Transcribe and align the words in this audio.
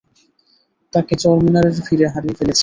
তাকে 0.93 1.13
চারমিনারের 1.15 1.75
ভীড়ে 1.85 2.07
হারিয়ে 2.13 2.37
ফেলেছি। 2.39 2.59